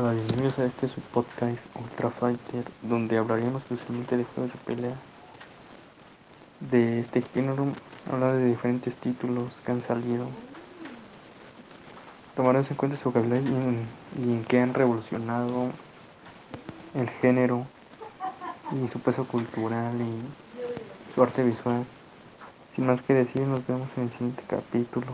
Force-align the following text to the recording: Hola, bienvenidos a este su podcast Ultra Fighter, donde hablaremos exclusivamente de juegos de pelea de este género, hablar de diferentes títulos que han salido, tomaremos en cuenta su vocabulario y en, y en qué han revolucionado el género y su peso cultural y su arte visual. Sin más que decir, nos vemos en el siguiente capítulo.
Hola, 0.00 0.12
bienvenidos 0.12 0.56
a 0.60 0.64
este 0.64 0.88
su 0.88 1.00
podcast 1.00 1.58
Ultra 1.74 2.10
Fighter, 2.10 2.64
donde 2.82 3.18
hablaremos 3.18 3.62
exclusivamente 3.62 4.16
de 4.16 4.22
juegos 4.22 4.52
de 4.52 4.58
pelea 4.60 4.94
de 6.60 7.00
este 7.00 7.22
género, 7.22 7.66
hablar 8.08 8.36
de 8.36 8.44
diferentes 8.44 8.94
títulos 8.94 9.52
que 9.66 9.72
han 9.72 9.82
salido, 9.88 10.28
tomaremos 12.36 12.70
en 12.70 12.76
cuenta 12.76 12.96
su 12.98 13.08
vocabulario 13.08 13.50
y 13.50 13.54
en, 13.56 13.86
y 14.24 14.32
en 14.34 14.44
qué 14.44 14.60
han 14.60 14.72
revolucionado 14.72 15.72
el 16.94 17.10
género 17.20 17.66
y 18.80 18.86
su 18.86 19.00
peso 19.00 19.26
cultural 19.26 20.00
y 20.00 21.12
su 21.12 21.22
arte 21.24 21.42
visual. 21.42 21.84
Sin 22.76 22.86
más 22.86 23.02
que 23.02 23.14
decir, 23.14 23.42
nos 23.42 23.66
vemos 23.66 23.88
en 23.96 24.04
el 24.04 24.10
siguiente 24.12 24.44
capítulo. 24.46 25.08